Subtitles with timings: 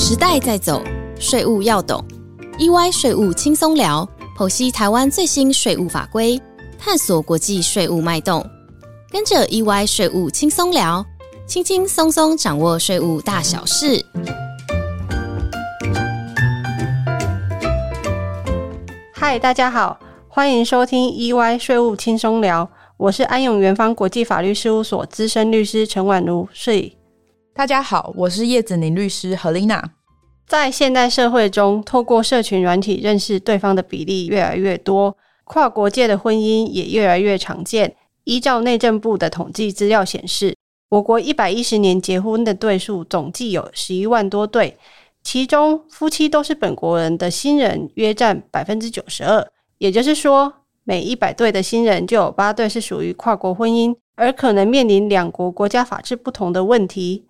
[0.00, 0.80] 时代在走，
[1.18, 2.02] 税务要懂。
[2.56, 4.08] EY 税务轻松聊，
[4.38, 6.40] 剖析台湾最新税务法规，
[6.78, 8.48] 探索国际税务脉动。
[9.10, 11.04] 跟着 EY 税务轻松聊，
[11.48, 14.06] 轻轻松松掌握税务大小事。
[19.12, 26.94] 嗨，大家好，欢迎收听 EY 税务轻松聊，我是安永元方国际法律事务所资深律师陈婉如，税。
[27.52, 29.82] 大家好，我是叶子宁律师何丽娜。
[30.48, 37.94] 在现代社会中，透过社群软体认识对方的比例越来越多，跨国界的婚姻也越来越常见。
[38.24, 40.56] 依照内政部的统计资料显示，
[40.88, 44.78] 我国一百一十年结婚的对数总计有十一万多对，
[45.22, 49.46] 其中夫妻都是本国人的新人约占百分之九十二。
[49.76, 50.50] 也就是说，
[50.84, 57.26] 每一百对的新人就有八对是属于跨国婚姻，而可能面临两国国家法制不同的问题。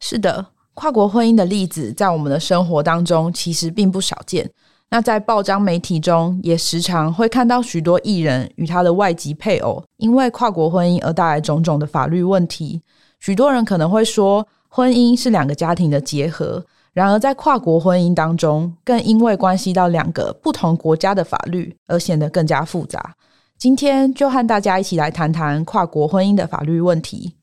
[0.00, 0.46] 是的，
[0.78, 4.48] 跨国婚姻的例子在我们的生活当中其实并不少见。
[4.90, 12.80] 那在报章媒体中，也时常会看到许多艺人与他的外籍配偶因为跨国婚姻而带来种种的法律问题。
[13.18, 16.64] 许多人可能会说，婚姻是两个家庭的结合。
[16.92, 23.16] 然而，在跨国婚姻当中，更因为关系到两个不同国家的法律，而显得更加复杂。
[23.58, 27.34] 今天就和大家一起来谈谈跨国婚姻的法律问题。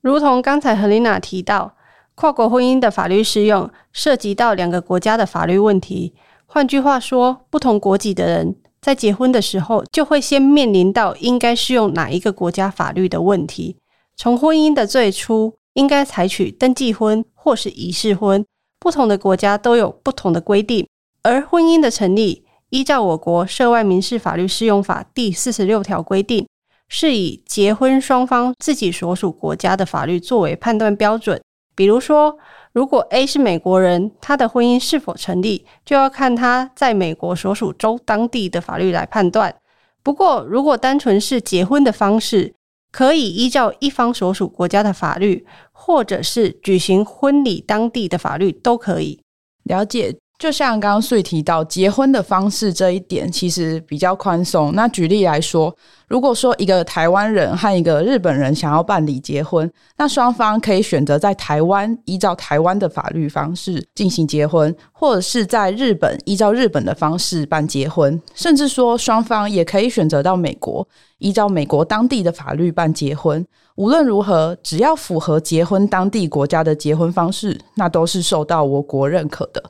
[0.00, 1.72] 如同刚才何琳娜提到。
[2.16, 6.14] 跨国婚姻的法律适用涉及到两个国家的法律问题。
[6.46, 13.76] 换句话说，不同国籍的人在结婚的时候，就会先面临到应该适用哪一个国家法律的问题。
[14.16, 18.42] 从婚姻的最初，应该采取登记婚或是仪式婚，
[18.80, 20.88] 不同的国家都有不同的规定。
[21.20, 26.48] 而婚姻的成立，依照我国《涉外民事法律适用法》第四十六条规定，
[26.88, 31.38] 是以结婚双方自己所属国家的法律作为判断标准。
[31.76, 32.36] 比如说，
[32.72, 39.54] 如果 A 是美国人，他的婚姻是否成立，就要看他在美国所属州当地的法律来判断。
[40.02, 42.54] 不过，如果单纯是结婚的方式，
[42.90, 49.20] 可以依照一方所属国家的法律，或者是举行婚礼当地的法律都可以
[49.64, 50.16] 了解。
[50.38, 54.72] 就像刚刚穗提到结婚的方式这一点，其实比较宽松。
[54.74, 55.74] 那举例来说，
[56.08, 70.86] 如果说一个台湾人和一个日本人想要办理结婚，那双方可以选择在台湾依照台湾的法律方式进行结婚，或者是在日本依照日本的方式办结婚，甚至说双方也可以选择到美国
[71.18, 73.42] 依照美国当地的法律办结婚。
[73.76, 79.62] 无论如何，只要符合结婚当地国家的结婚方式，那都是受到我国认可的。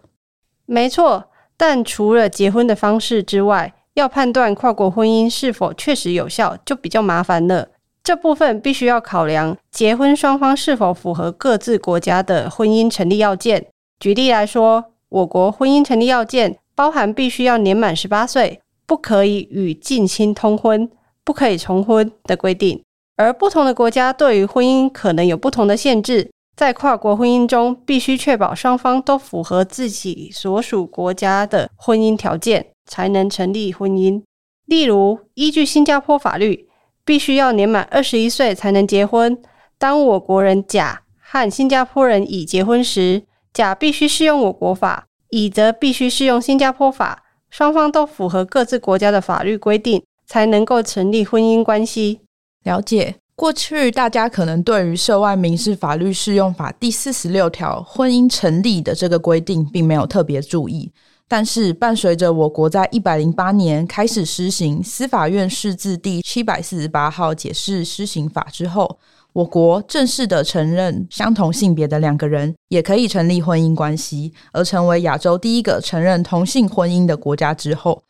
[0.66, 1.24] 没错，
[1.56, 7.68] 但除了结婚的方式之外，要判断跨国婚姻是否确实有效，就比较麻烦了。
[8.04, 13.66] 这部分必须要考量结婚双方是否符合各自国家的婚姻成立要件。
[13.98, 20.88] 举例来说，我国婚姻成立要件包含必须要年满十八岁，不可以与近亲通婚，
[21.24, 22.82] 不可以重婚的规定。
[23.16, 26.30] 而不同的国家对于婚姻可能有不同的限制。
[26.56, 34.22] 在跨国婚姻中，必须确保双方都符合自己所属国家的婚姻条件，才能成立婚姻。
[34.64, 36.66] 例如，依据新加坡法律，
[37.04, 39.36] 必须要年满二十一岁才能结婚。
[39.76, 52.22] 当我国人甲和新加坡人乙结婚时，甲必须适用我国法，乙则必须适用新加坡法，双方都符合各自国家的法律规定，才能够成立婚姻关系。
[52.64, 53.16] 了解。
[53.36, 60.90] 过去大家可能对于《涉外民事法律适用法》第四十六条婚姻成立的这个规定，并没有特别注意。
[61.28, 68.98] 但是，伴随着我国在一百零八年开始施行司法院释字第七百四十八号解释施行法之后，
[69.34, 78.02] 我国正式的承认相同性别的两个人也可以成立婚姻关系，而成为亚洲第一个承认同性婚姻的国家之后。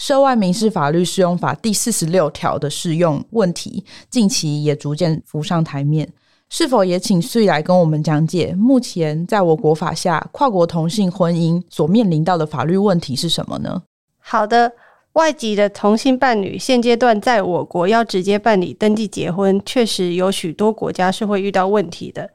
[0.00, 6.10] 涉外民事法律适用法第四十六条的适用问题，近期也逐渐浮上台面。
[6.48, 13.82] 是否也请穗来跟我们讲解，目前在我国法下，跨国同性婚姻所面临到的法律问题是什么呢？
[14.20, 14.72] 好的，
[15.12, 22.30] 外籍的同性伴侣现阶段在我国要直接办理登记结婚，确实有许多国家是会遇到问题的。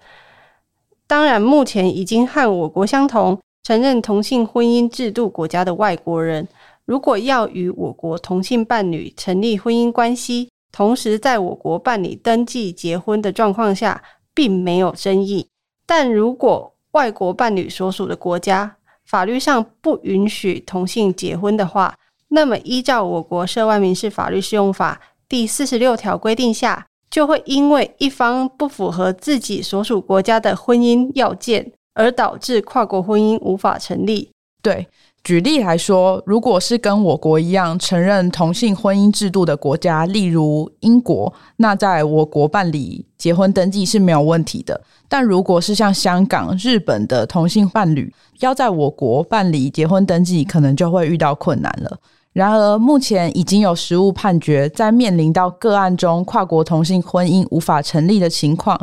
[1.07, 6.47] 当然，目前已经和我国相同承认同性婚姻制度国家的外国人。
[6.85, 14.03] 如果要与我国同性伴侣成立婚姻关系，同时在我国办理登记结婚的状况下，
[14.33, 15.47] 并没有争议。
[15.85, 21.95] 但如果外国伴侣所属的国家法律上不允许同性结婚的话，
[22.29, 34.31] 那么依照我国涉外民事法律适用法第四十六条规定下，就会因为一方不符合自己所属国家的婚姻要件而导致跨国婚姻无法成立。
[34.61, 34.87] 对，
[35.25, 44.79] 举例来说，如果是跟我国一样承认同性婚姻制度的国家，例如英国，那在我国办理结婚登记是没有问题的。
[45.09, 51.97] 但如果是像香港、日本的同性伴侣，要在我国办理结婚登记，可能就会遇到困难了。
[52.31, 58.79] 然而，目前已经有实务判决，在面临到个案中跨国同性婚姻无法成立的情况，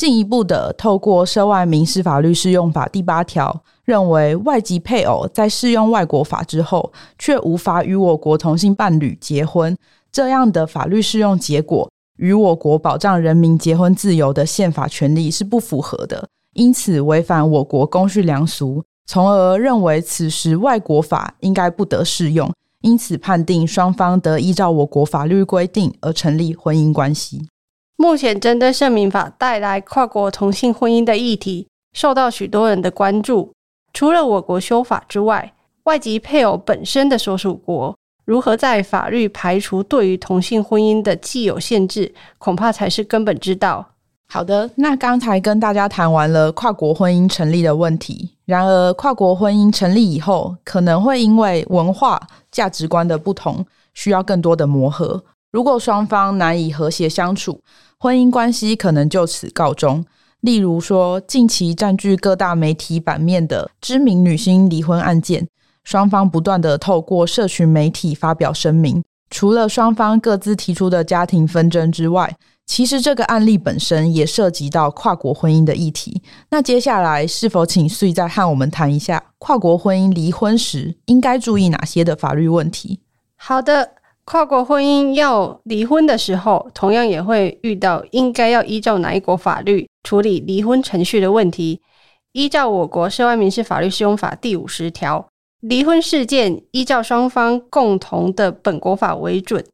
[0.00, 9.76] 进一步的透过涉外民事法律适用法第八条，认为外籍配偶在适用外国法之后，却无法与我国同性伴侣结婚，
[10.10, 11.86] 这样的法律适用结果
[12.16, 22.50] 与我国保障人民结婚自由的宪法权利是不符合的，因此违反我国公序良俗，从而认为此时外国法应该不得适用。
[22.80, 27.49] 因此，判定双方得依照我国法律规定而成立婚姻关系。
[28.00, 33.52] 目前，针对《圣民法》带来跨国同性婚姻的议题，受到许多人的关注。
[33.92, 35.52] 除了我国修法之外，
[35.82, 37.94] 外籍配偶本身的所属国
[38.24, 43.86] 如何在法律排除对于同性婚姻的既有限制，恐怕才是根本之道。
[44.28, 48.30] 好的，那刚才跟大家谈完了跨国婚姻成立的问题。
[48.46, 52.18] 然而，跨国婚姻成立以后，可能会因为文化
[52.50, 55.22] 价值观的不同，需要更多的磨合。
[55.52, 57.60] 如果双方难以和谐相处，
[57.98, 60.04] 婚姻关系可能就此告终。
[60.40, 65.48] 例如说，近期占据各大媒体版面的知名女星离婚案件，
[65.84, 72.36] 双方不断的透过社群媒体发表声明，除了双方各自提出的家庭纷争之外。
[72.66, 76.22] 其实这个案例本身也涉及到跨国婚姻的议题。
[76.50, 83.00] 那接下来是否请穗再和我们谈一下跨国婚姻离婚时应该注意哪些的法律问题？
[83.34, 83.90] 好的，
[84.30, 91.82] 跨国婚姻要离婚的时候，同样也会遇到应该要依照哪一国法律处理离婚程序的问题。
[92.30, 95.26] 依照我国涉外民事法律适用法第五十条，
[95.58, 99.66] 离婚事件依照双方共同的本国法为准。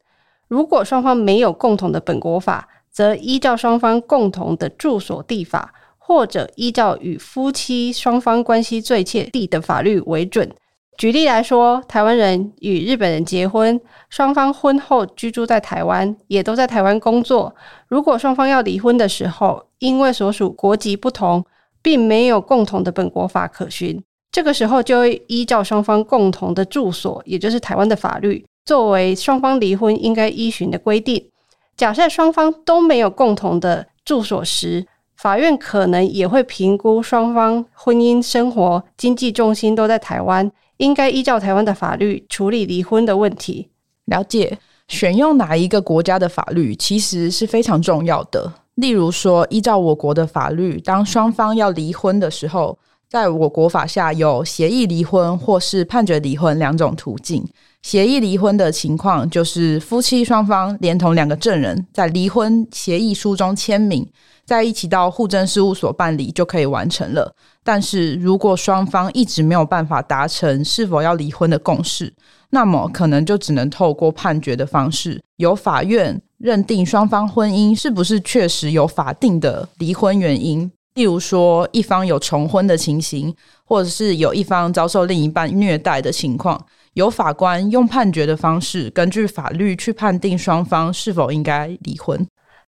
[0.49, 10.51] 如果双方没有共同的本国法，则依照双方共同的住所地法，或者依照与夫妻双方关系最切地的法律为准。
[10.97, 13.79] 举例来说，台湾人与日本人结婚，
[14.09, 17.55] 双方婚后居住在台湾，也都在台湾工作。
[17.87, 21.45] 如果双方要离婚的时候，因为所属国籍不同，
[21.83, 24.03] 并没有共同的本国法可循，
[24.33, 31.31] 这个时候就会依照双方共同的住所，也就是台湾的法律，作为双方离婚应该依循的规定。
[31.77, 34.87] 假设双方都没有共同的住所时，
[35.19, 43.69] 法院可能也会评估双方婚姻生活、经济重心都在台湾，应该依照台湾的法律处理离婚的问题。
[44.07, 44.59] 了解，
[44.89, 48.53] 选用哪一个国家的法律其实是非常重要的。
[48.77, 52.79] 例如说，依照我国的法律，当双方要离婚的时候，
[53.09, 57.43] 在我国法下有协议离婚或是判决离婚两种途径。
[57.87, 64.05] 协议离婚的情况，就是夫妻双方连同两个证人在离婚协议书中签名，
[64.45, 67.33] 在一起到户政事务所办理就可以完成了。
[67.63, 72.13] 但是如果双方一直没有办法达成是否要离婚的共识，
[72.51, 83.33] 那么可能就只能透过判决的方式，由法院认定双方婚姻是不是确实有法定的离婚原因，例如说一方有重婚的情形，
[83.65, 86.61] 或者是有一方遭受另一半虐待的情况。
[86.97, 92.27] 由法官用判决的方式，根据法律去判定双方是否应该离婚。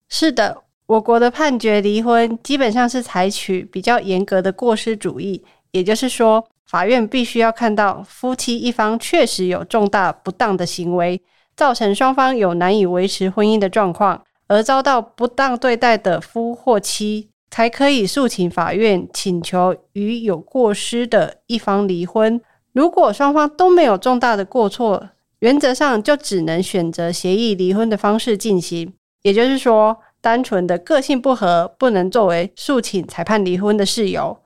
[0.08, 11.20] 是的，我国的判决离婚基本上是采取比较严格的过失主义，也就是说，法院必须要看到夫妻一方确实有重大不当的行为，
[11.54, 22.40] 造成双方有难以维持婚姻的状况，而遭到不当对待的夫或妻，才可以诉请法院请求与有过失的一方离婚。
[22.74, 28.92] 如果双方都没有重大的过错，原则上就只能选择协议离婚的方式进行。
[29.22, 34.36] 也就是说，单纯的个性不合不能作为诉请裁判离婚的事由。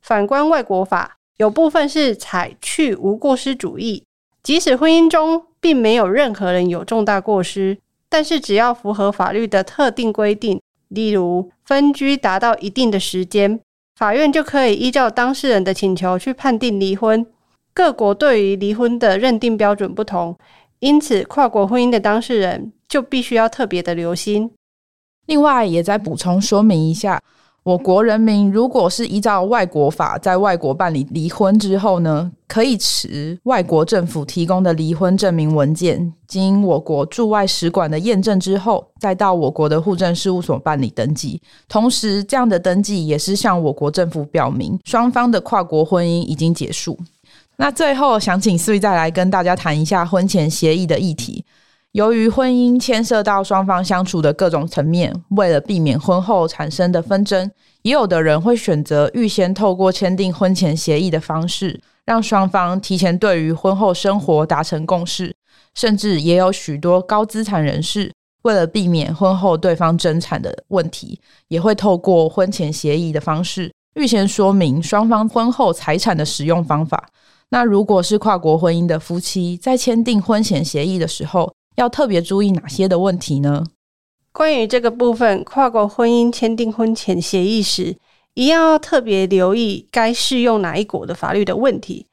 [0.00, 4.04] 反观外国法，有部分是采去无过失主义，
[4.44, 13.58] 即使婚姻中并没有任何人有重大过失，但是只要符合法律的特定规定，例如分居达到一定的时间，
[13.96, 17.26] 法院就可以依照当事人的请求去判定离婚。
[17.74, 20.36] 各国对于离婚的认定标准不同，
[20.80, 24.50] 因此跨国婚姻的当事人就必须要特别的留心。
[25.26, 27.22] 另外，也再补充说明一下，
[27.62, 41.40] 我国人民如果是依照外国法在外国办理离婚之后呢，可以持外国政府提供的离婚证明文件，经我国驻外使馆的验证之后，再到我国的户政事务所办理登记。
[41.68, 46.98] 同时，这样的登记也是向我国政府表明双方的跨国婚姻已经结束。
[47.56, 51.44] 那最后，想请思雨再来跟大家谈一下婚前协议的议题。
[51.92, 57.50] 由于婚姻牵涉到双方相处的各种层面，为了避免婚后产生的纷争，
[57.82, 65.34] 也有的人会选择预先透过签订婚前协议的方式，让双方提前对于婚后生活达成共识。
[65.74, 68.10] 甚至也有许多高资产人士，
[68.42, 77.06] 为了避免婚后对方争产的问题，也会透过婚前协议的方式，预先说明双方婚后财产的使用方法。
[77.52, 83.62] 那如果是跨国婚姻的夫妻，在签订婚前协议的时候，要特别注意哪些的问题呢？
[84.32, 87.98] 关于这个部分，跨国婚姻签订婚前协议时，
[88.32, 92.06] 一样要特别留意该适用哪一国的法律的问题。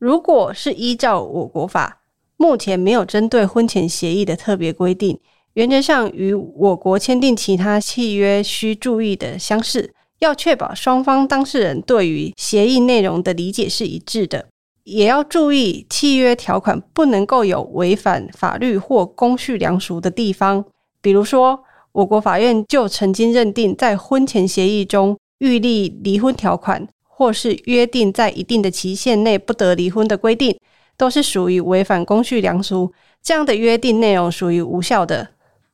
[0.00, 2.02] 如果是依照我国法，
[2.36, 5.16] 目前没有针对婚前协议的特别规定，
[5.52, 14.48] 原则上与我国签订其他契约需注意的相似，要确保双方当事人对于协议内容的理解是一致的。
[14.84, 20.64] 也要注意，契约条款不能够有违反法律或公序良俗的地方。
[21.00, 21.62] 比如说，
[21.92, 30.58] 我国法院就曾经认定，在婚前协议中预立离婚条款，或是约定在一定的期限内不得离婚的规定，
[30.96, 35.28] 都是属于违反公序良俗，这样的约定内容属于无效的。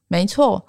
[0.09, 0.67] 没错。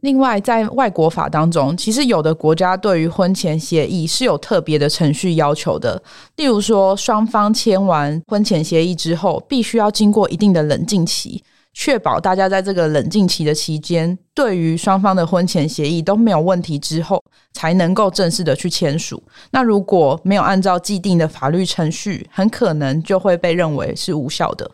[0.00, 6.02] 另外，在外国法当中，其实有的国家对于婚前协议是有特别的程序要求的。
[6.36, 11.42] 例如说，双方签完婚前协议之后，必须要经过一定的冷静期，
[11.74, 19.22] 确保大家在这个冷静期的期间，对于双方的婚前协议都没有问题之后，才能够正式的去签署。
[19.50, 24.70] 那如果没有按照既定的法律程序，很可能就会被认为是无效的。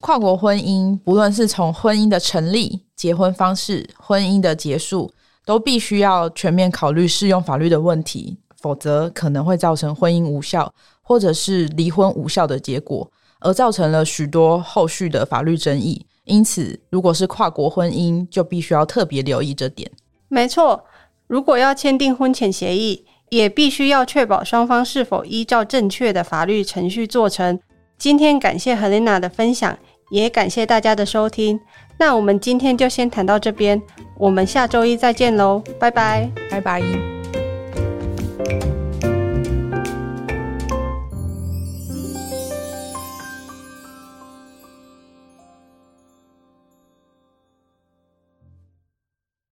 [0.00, 5.10] 跨国婚姻，不论是从婚姻的成立、结婚方式、婚姻的结束，
[5.46, 16.04] 都必须要全面考虑适用法律的问题，否则可能会造成婚姻无效，或者是离婚无效的结果，而造成了许多后续的法律争议。
[16.24, 19.90] 因此，如果是跨国婚姻，就必须要特别留意这点。
[20.28, 20.84] 没错，
[21.26, 27.58] 如果要签订婚前协议，也必须要确保双方是否依照正确的法律程序做成。
[27.96, 29.78] 今天感谢 Helena 的分享。
[30.10, 31.60] 也感谢大家的收听，
[32.00, 33.80] 那我们今天就先谈到这边，
[34.16, 37.19] 我们下周一再见喽，拜拜，拜拜。